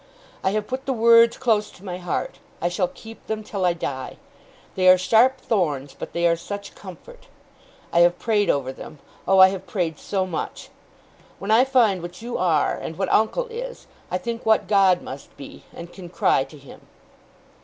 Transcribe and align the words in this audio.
'I 0.43 0.49
have 0.53 0.65
put 0.67 0.87
the 0.87 0.93
words 0.93 1.37
close 1.37 1.69
to 1.69 1.85
my 1.85 1.99
heart. 1.99 2.39
I 2.59 2.69
shall 2.69 2.87
keep 2.87 3.27
them 3.27 3.43
till 3.43 3.63
I 3.63 3.73
die. 3.73 4.17
They 4.73 4.87
are 4.89 4.97
sharp 4.97 5.39
thorns, 5.39 5.93
but 5.93 6.11
they 6.13 6.25
are 6.27 6.35
such 6.35 6.73
comfort. 6.73 7.27
I 7.93 7.99
have 7.99 8.17
prayed 8.17 8.49
over 8.49 8.73
them, 8.73 8.97
oh, 9.27 9.37
I 9.37 9.49
have 9.49 9.67
prayed 9.67 9.99
so 9.99 10.25
much. 10.25 10.69
When 11.37 11.51
I 11.51 11.65
find 11.65 12.01
what 12.01 12.19
you 12.19 12.35
are, 12.39 12.75
and 12.75 12.97
what 12.97 13.13
uncle 13.13 13.45
is, 13.49 13.85
I 14.09 14.17
think 14.17 14.43
what 14.43 14.67
God 14.67 15.03
must 15.03 15.37
be, 15.37 15.65
and 15.71 15.93
can 15.93 16.09
cry 16.09 16.45
to 16.45 16.57
him. 16.57 16.81